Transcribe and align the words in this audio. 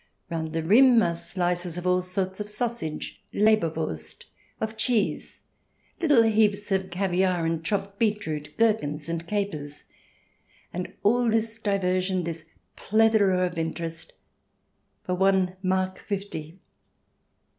Round 0.31 0.53
the 0.53 0.63
rim 0.63 1.03
are 1.03 1.15
slices 1.15 1.77
of 1.77 1.85
all 1.85 2.01
sorts 2.01 2.39
of 2.39 2.49
sausage— 2.49 3.21
Leber 3.45 3.69
Wurst— 3.69 4.25
of 4.59 4.75
cheese; 4.75 5.41
little 5.99 6.23
heaps 6.23 6.71
of 6.71 6.89
caviare 6.89 7.45
and 7.45 7.63
chopped 7.63 7.99
beetroot, 7.99 8.57
gherkins 8.57 9.07
and 9.07 9.27
capers. 9.27 9.83
And 10.73 10.91
all 11.03 11.29
this 11.29 11.59
diversion, 11.59 12.23
this 12.23 12.45
plethora 12.75 13.45
of 13.45 13.59
interest, 13.59 14.13
for 15.03 15.13
one 15.13 15.55
mark 15.61 15.99
fifty! 15.99 16.57